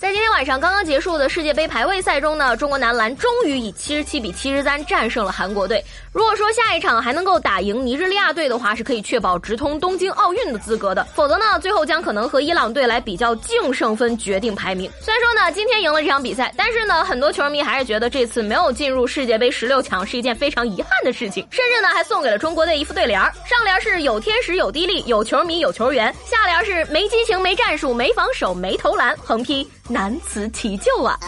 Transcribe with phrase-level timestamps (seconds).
[0.00, 5.84] 在今天晚上刚刚结束的世界杯排位赛中呢，中国男篮终于以七十七比七十三战胜了韩国队。
[6.12, 11.04] 如果说下一场还能够打赢尼日利亚队的话，是可以确保直通东京奥运的资格的。
[11.16, 14.88] 否则呢，最后将可能和伊朗队来比较净胜分决定排名。
[15.00, 21.44] 虽然说呢，今天赢了这场比赛，但是呢，很多球迷还是觉得这次没有进入世界杯十六强是一件非常遗憾的事情。
[21.50, 29.68] 甚至呢，还送给了中国队一副对联儿，上联是有天时有地利有球迷有球员，下联是没激情没战术没防守没投篮，横批。
[29.88, 31.18] 难辞其咎啊！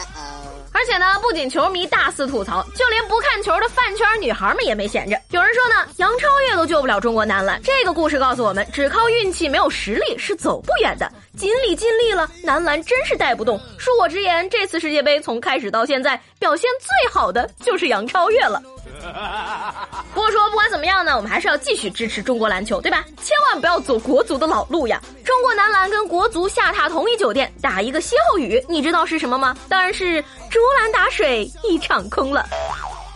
[0.73, 5.20] 而且呢，不仅球迷大肆吐槽，就连不看球的饭圈女孩们也没闲着。
[5.30, 7.60] 有人说呢，杨超越都救不了中国男篮。
[7.62, 11.10] 这个故事告诉我们，只靠运气没有实力是走不远的。
[11.37, 13.59] 尽力尽力了，男篮真是带不动。
[13.79, 18.62] 恕我直言，这次世界杯从开始到现在，表现最好的就是杨超越了。
[20.15, 23.04] 不过说不管怎么样呢，我们还是要继续支持中国篮球，对吧？
[23.23, 25.01] 千万不要走国足的老路呀！
[25.24, 29.56] 中国男篮跟国足下榻同一酒店，打一个歇后语，你知道是什么吗？
[29.68, 32.46] 当然是竹篮打水一场空了。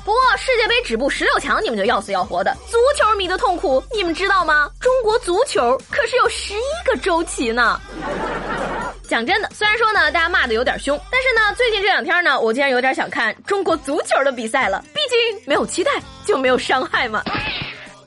[0.05, 2.55] 不过世界杯止步十六强，你们就要死要活的。
[2.71, 4.71] 足球迷的痛苦，你们知道吗？
[4.79, 7.81] 中国足球可是有十一个周期呢。
[9.09, 14.83] 讲真的，虽然说呢，大家骂的有点凶，但是呢，最近这两天呢，我竟然有点想看中国足球的比赛了。
[14.95, 15.91] 毕竟没有期待
[16.25, 17.23] 就没有伤害嘛。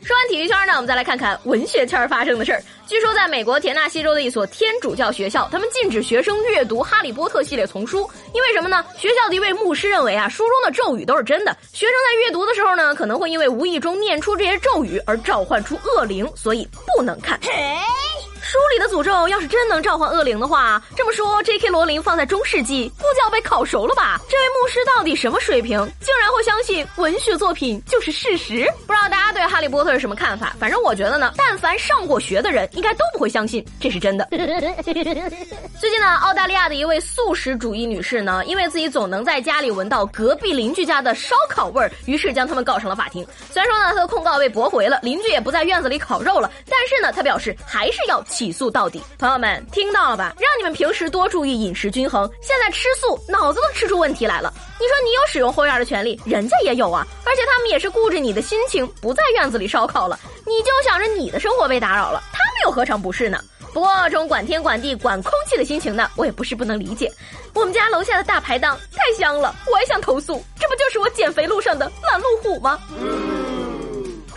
[0.03, 2.63] 说完体育圈呢，我们再来看看文学圈发生的事儿。
[2.87, 8.85] 据说在美国田纳西州的一所天主教学校，他们禁止学生阅读《哈利波特》系列丛书，因为什么呢？
[8.97, 17.37] 学校的一位牧师认为啊，书中的咒语都是真的，学生在阅读的时候呢，可能会因为无意中念出这些咒语而召唤出恶灵，所以不能看。
[18.47, 21.67] 书里的诅咒要是真能召唤恶灵的话，这么说，J.K.
[21.67, 24.21] 罗琳放在中世纪估计要被烤熟了吧？
[24.29, 28.65] 这位牧师到底什么水平，竟然会相信文学作品就是事实？
[28.85, 30.55] 不知道大家对哈利波特是什么看法？
[30.57, 34.25] 反正我觉得呢，但凡上过学的人，应该都不会相信这是真的。
[34.31, 43.27] 最近呢，澳大利亚的一位素食主义女士呢，因为自己总能在家里闻到隔壁邻居家的烧烤味儿，于是将他们告上了法庭。
[43.51, 48.23] 虽然说呢，她的控告被驳回了，邻居也不在院子里烤肉了，但是呢，她表示还是要。
[48.37, 50.31] 起诉到底，朋友们听到了吧？
[50.37, 52.29] 让你们平时多注意饮食均衡。
[52.39, 54.53] 现在吃素，脑子都吃出问题来了。
[54.79, 57.03] 你说你有使用后院的权利，人家也有啊。
[57.25, 63.43] 而且他们也是顾着你的心情，不在院子里烧烤了，你就想着你的生活被打扰了，他们又何尝不是呢？
[63.73, 67.11] 不过这种管天管地管空气的心情呢，我也不是不能理解。
[67.55, 70.43] 我们家楼下的大排档太香了，我也想投诉。
[70.59, 72.79] 这不就是我减肥路上的拦路虎吗？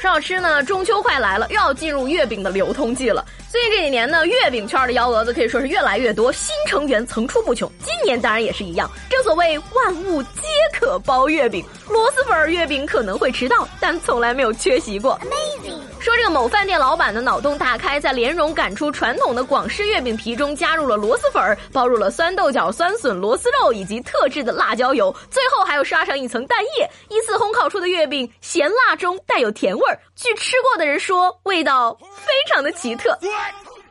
[0.00, 3.22] 说好吃呢，中秋快来了，又要进入月饼的流通季了。
[3.50, 7.70] 最近这几年呢，月饼圈的幺蛾子可以说是越来越多，新成员层出不穷。
[7.84, 8.90] 今年当然也是一样。
[9.10, 10.40] 正所谓万物皆
[10.72, 15.20] 可包月饼，螺蛳粉月饼可能会迟到，但从来没有缺席过。
[15.20, 30.00] Amazing 说这个某饭店老板的脑洞大开，在莲蓉擀出传统的广式月饼皮中加入了螺蛳粉，包入了酸豆角、酸笋、螺丝肉以及特制的辣椒油，最后还要刷上一层蛋液，依次烘烤出的月饼咸辣中带有甜味儿。
[30.16, 33.16] 据吃过的人说，味道非常的奇特。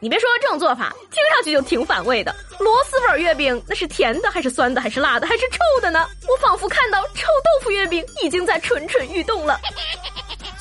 [0.02, 2.34] 你别说，这种做法听上去就挺反胃的。
[2.58, 6.08] 螺蛳粉月饼那是甜的还是酸的还是辣的还是臭的呢？
[6.28, 9.60] 我仿佛看到臭豆腐月饼已经在蠢蠢欲动了。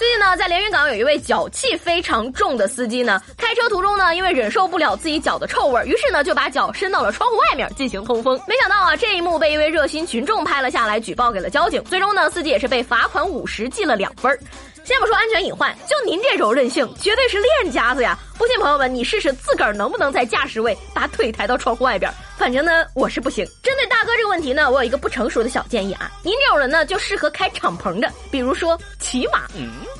[0.08, 8.40] 最近呢，在连云港有一位脚气非常重的司机呢，开车途中呢，因为忍受不了自己脚的臭味，于是呢就把脚伸到了窗户外面进行通风。
[8.48, 11.84] 没想到啊，这一幕被一位热心群众拍了下来，举报给了交警。
[11.84, 14.34] 最终呢，司机也是被罚款五十，记了两分。
[14.82, 18.18] 先不说安全隐患，就您这种任性，绝对是练家子呀！
[18.38, 22.10] 不信朋友们，你试试自个儿能不能在驾驶位把腿抬到窗户外边。
[22.38, 23.44] 反正呢，我是不行。
[23.62, 26.10] 针对大哥这个问题呢，我有一个不成熟的小建议啊。
[26.22, 29.46] 您这种人呢，就适合开敞篷的，比如说骑马。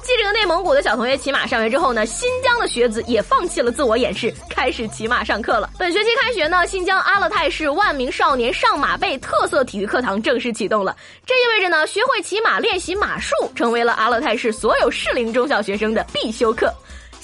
[0.02, 5.69] 继这个内蒙古的小同学骑马上学之后呢，新疆的学子也放弃了自我掩饰，开始骑马上课了。
[5.78, 10.96] 本学期开学呢，新疆阿勒泰市万名少年上马背特色体育课堂正式启动了。
[11.26, 16.72] 这意味着呢，学会骑马、练习马术，成为了阿勒泰市所有适龄中小学生的必修课。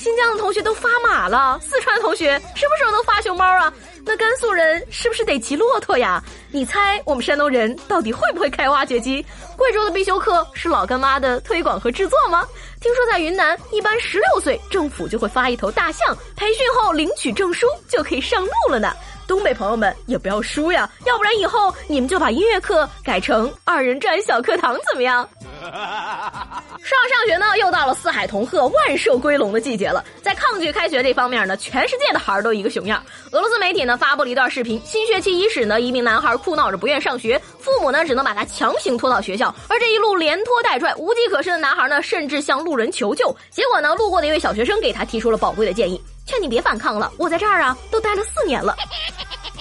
[0.05, 3.73] 新疆的同学都发马了，四川同学什么时候能发熊猫啊？
[4.05, 6.23] 那甘肃人是不是得骑骆驼呀？
[6.51, 9.25] 你猜我们山东人到底会不会开挖掘机？
[9.57, 12.47] 贵州的必修课是老干妈的推广和制作吗？
[12.83, 18.93] 听说在云南，一般十六岁政府就会发一头大象，培训后领取证书就可以上路了呢。
[19.27, 25.29] 东北朋友们也不要输呀，要不然以后你们就把音乐课改成二人转小课堂怎么样？
[25.65, 30.05] 上上学呢，又到了四海同贺、万兽归笼的季节了。
[30.23, 33.03] 在抗拒开学这方面呢，全世界的孩儿都一个熊样。
[33.33, 39.55] 俄罗斯媒体呢发布了一段视频，新学期伊始呢，一名男孩哭闹着不愿上学，父母呢只能把他强行拖到学校。
[39.69, 43.35] 而这一路连拖带拽、无计可施的男孩呢，甚至向路人求救。
[43.51, 48.77] 结果呢，路过的一位小学生给他提出了宝贵的建议，劝你别反抗了，我在这儿啊，都待了四年了。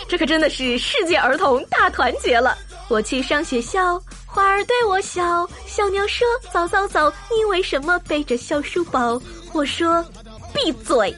[0.07, 2.57] 这可真的是世界儿童大团结了。
[2.89, 4.01] 我去上学校。
[4.25, 9.21] 花儿对我笑，小鸟说：“早早早，你为什么背着小书包？”
[9.53, 10.03] 我说
[10.51, 11.15] ：“闭嘴。”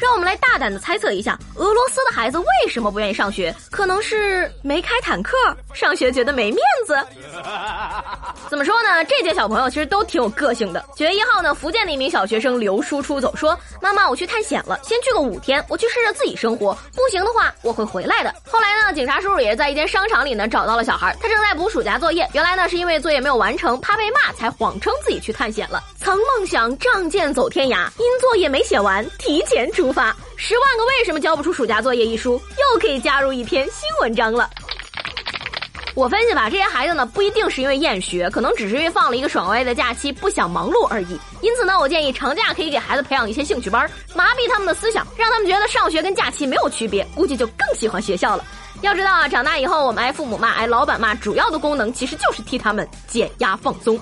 [0.00, 3.54] 让我们来大胆的猜测一下，俄罗斯的孩子为什么不愿意上学？
[3.70, 5.36] 可能是没开坦克，
[5.74, 6.96] 上学觉得没面子。
[8.48, 9.04] 怎么说呢？
[9.04, 10.84] 这届小朋友其实都挺有个性的。
[10.96, 18.57] 九月一号呢，福建的一名小学生刘叔出走说：“妈妈，我去探险了，先去个五天，我去试着自己生活，不行的话我会回来的。”后来
[18.88, 22.26] 呢，警察叔叔也是在一间商场里呢找到了小孩，他正在补暑假作业。
[22.32, 25.82] 原来呢是因为作业没有完成，怕被骂，才谎称自己去探险了。
[25.98, 30.16] 曾梦想仗剑走天涯，因作业没写完，提前出发。
[30.36, 32.40] 十万个为什么交不出暑假作业一书，
[32.72, 34.48] 又可以加入一篇新文章了。
[35.94, 41.18] 我分析吧，这些孩子呢不一定是因为厌学，可能只是因为放了一个爽歪歪的假期，不想忙碌而已。
[41.40, 48.44] 因此呢，我建议长假可以给孩子培养一些兴趣班，麻痹他们的思想，让他们觉得上学跟假期没有区别，估计就更喜欢学校了。
[48.80, 53.98] 要知道啊，长大以后我们挨父母骂、挨老板骂，主要的功能其实就是替他们减压放松。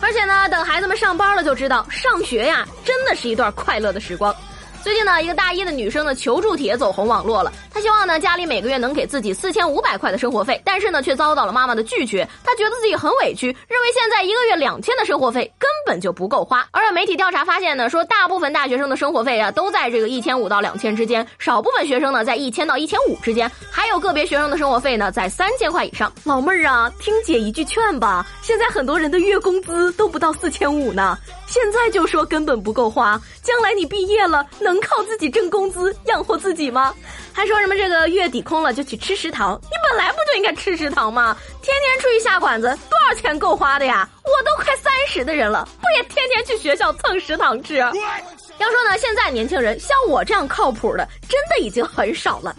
[0.00, 4.34] 而且呢，等孩子们上班了，就知道上学呀，真的是一段快乐的时光。
[4.82, 7.52] 最近呢，一个大一的女生的求助帖走红网络了。
[7.70, 12.26] 她希望呢，家里每个月能给自己四千五百块的生活费，但是呢，却遭到了妈妈的拒绝。
[12.42, 16.66] 她觉得自己很委屈，认为现在一个月两千的生活费根本就不够花。
[16.70, 26.10] 而媒体调查发现呢，说大部分大学生的生活费啊，都在这个一千五到两千之间，少部分学生呢，在一千到一千五之间，还有个别学生的生活费呢，在三千块以上。
[26.24, 34.69] 老妹儿啊，听姐一句劝吧，现在很多人的月工资都不到四千五呢，现在就说根本不够花，将来你毕业了能。
[34.70, 36.94] 能靠自己挣工资养活自己吗？
[37.32, 39.60] 还说什么这个月底空了就去吃食堂？
[39.64, 41.36] 你本来不就应该吃食堂吗？
[41.60, 44.08] 天天出去下馆子，多少钱够花的呀？
[44.22, 47.74] 我都快三十的人了，不也天天去学校蹭食堂吃？
[47.78, 52.54] 要说呢，现在年轻人像我这样靠谱的，真的已经很少了。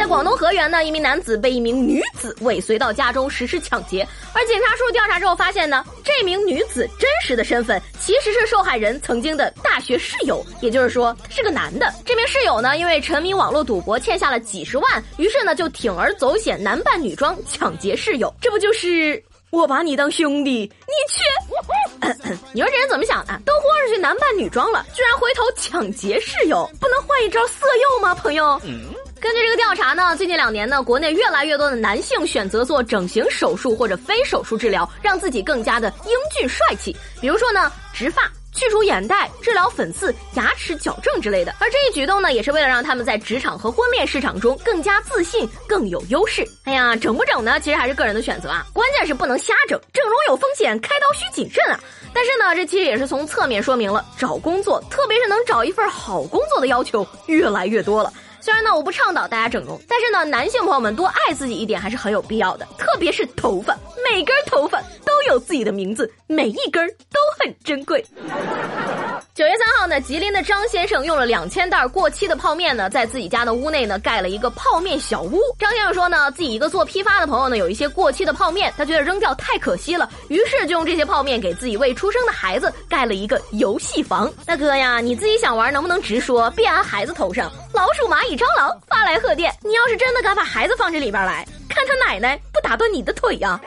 [0.00, 4.00] 在广东河源呢，一名男子被一名女子尾随到家中实施抢劫，
[4.32, 11.92] 而警察叔叔调查之后发现呢，这名女子真实的身份其实是受害人曾经的大学室友，也就是说是个男的。
[12.02, 18.34] 这名室友呢，因为沉迷网络赌博欠下了几十万，于是呢就铤而走险，男扮女装抢劫室友。
[18.40, 21.20] 这不就是我把你当兄弟，你却……
[22.54, 23.38] 你说这人怎么想的？
[23.44, 28.58] 都豁出去男扮女装了，居然回头抢劫室友，不能换一招色诱吗，朋友？
[29.20, 36.96] 根据这个调查呢，最近两年呢，国内越来越多的男性选择做整形手术或者非手术治疗，让自己更加的英俊帅气。
[37.20, 38.22] 比如说呢，植发、
[38.54, 41.54] 去除眼袋、治疗粉刺、牙齿矫正之类的。
[41.60, 46.42] 而这一举动呢，也是为了让他们在职场和婚恋市场中更加自信、更有优势。
[46.64, 47.60] 哎呀，整不整呢？
[47.60, 51.78] 其实还是个人的选择啊，关键是不能瞎整，整容有风险，开刀需谨慎啊。
[52.14, 58.10] 但是呢，这其实也是从侧面说明了找工作，特别是能找一份好工作的要求越来越多了。
[58.40, 68.04] 虽然呢，我不倡导大家整容，但是呢，男性朋友们多爱自己一点还是很有必要的，特别是头发，每根头发都有自己的名字，每一根都很珍贵。
[69.34, 75.38] 九月三号呢，吉林的张先生用了两千袋过期的泡面呢，在自己家的屋内呢盖了一个泡面小屋。
[75.58, 84.30] 张先生说呢，自己一个做批发的朋友呢，有一些过期的泡面，他觉得扔掉太可惜了，于是就用这些泡面给自己未出生的孩子盖了一个游戏房。
[84.44, 87.50] 大哥呀，你自己想玩能不能直说，别安孩子头上？
[87.80, 93.58] 老鼠、蚂蚁、蟑螂发来贺电，你要是真的敢把孩子放这里边来，看他奶奶不打断你的腿呀！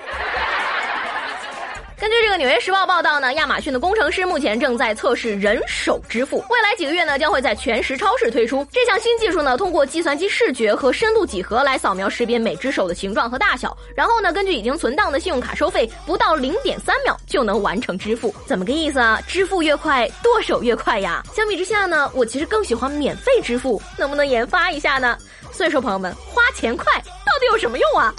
[1.99, 9.55] 根据这个《纽约时报》报道呢，亚马逊的工程师目前正在测试人手支付，未来几个月呢将会在全时超市推出这项新技术呢。
[9.57, 18.33] 通过计算机视觉和深度几何来扫描识别每只手的形状和大小，然后呢根据已经存档的信用卡收费，不到零点三秒就能完成支付。
[18.45, 19.21] 怎么个意思啊？
[19.27, 21.23] 支付越快，剁手越快呀！
[21.33, 25.17] 相比之下呢，我其实更喜欢免费支付，能不能研发一下呢？
[25.51, 28.13] 所以说，朋友们，花钱快到底有什么用啊？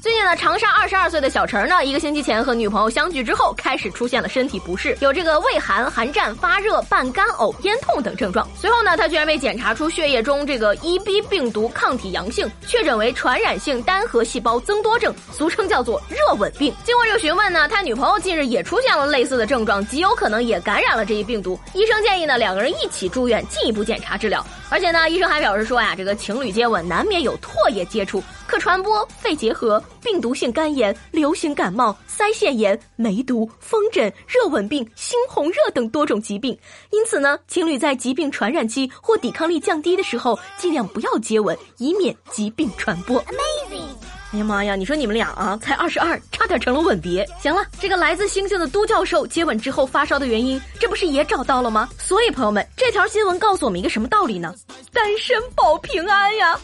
[0.00, 8.48] 最近呢，长沙二十二岁的小陈呢，一个星期前和女朋友相聚之后，开始出现了身体不适，有这个畏寒、寒战、发热、伴干呕、咽痛等症状。
[8.56, 16.72] 随后呢，他居然被检查出血液中这个 EB 病毒抗体阳性，确诊为传染性单核细胞增多症，俗称叫做热吻病。
[16.84, 21.58] 经过这个询问呢，他女朋友近日也出现了类似的症状，极有可能也感染了这一病毒。
[21.74, 24.46] 医生建议呢，两个人一起住院进一步检查治疗。
[24.70, 28.22] 而且呢，医生还表示说呀，这个情侣接吻难免有唾液接触。
[28.46, 36.58] 可传播肺结核、病毒性肝炎、流行感冒、腮腺炎、梅毒、风疹、热吻病、猩红热等多种疾病。
[36.90, 43.22] 因此呢，情侣在疾病传染期或抵抗力降低的时候，尽量不要接吻，以免疾病传播。
[43.24, 44.76] Amazing 哎呀妈呀！
[44.76, 47.26] 你说你们俩啊，才二十二，差点成了吻别。
[47.40, 51.88] 行了，这个来自星星的都教授接吻之后发烧的原因，这不是也找到了吗？
[51.98, 54.54] 所以朋友们，这条新闻告诉我们一个什么道理呢？
[54.98, 56.58] 单身保平安呀！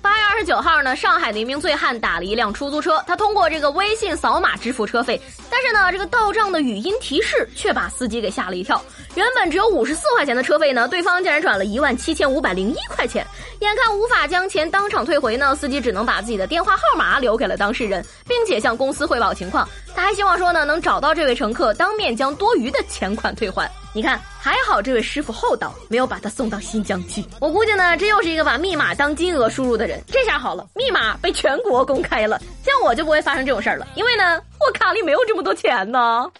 [0.00, 5.20] 八月二十九号呢，上海的一名醉汉打了一辆出租车，他通过这个微信扫码支付车费，
[5.50, 8.80] 但是呢，这个到账的语音提示却把司机给吓了一跳。
[9.16, 13.26] 原本只有五十四块钱的车费呢，对方竟然转了一万七千五百零一块钱。
[13.58, 19.68] 眼看无法将钱当场退回呢，司机只能把自己的电话号码留给了当事人，并且向公司汇报情况。
[19.96, 23.68] 他还希望说呢，能找到这位乘客，当面将多余的钱款退还。
[23.92, 27.24] 你看，还好这位师傅厚道，没有把他送到新疆去。
[27.40, 30.00] 我估计呢，这又是一个把密码当金额输入的人。
[30.06, 36.30] 这下好了，密码被全国公开了，像我就不会发生这种事儿了，因为呢，我卡里没有这么多钱呢。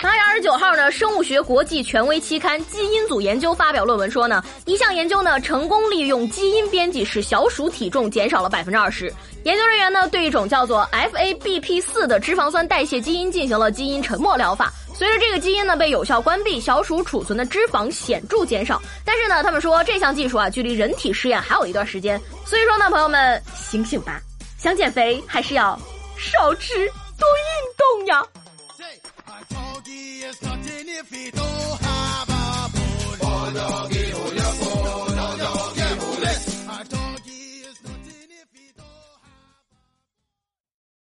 [0.00, 9.12] 八月二十九号呢，生物学国际权威期刊《基因组研究》发表论文说呢，一项研究呢成功利用基因编辑使小鼠体重减少了百分之二十。
[9.44, 14.72] 研究人员呢对一种叫做 FABP 四的脂肪酸代谢基因进行了基因沉默疗法。
[14.98, 24.20] 随着这个基因呢被有效关闭，小鼠储存的脂肪显著减少，但是呢他们说这项技术啊距离人体试验还有一段时间，所以说呢朋友们醒醒吧，
[24.58, 25.78] 想减肥还是要
[26.16, 26.74] 少吃
[27.16, 28.26] 多运动呀。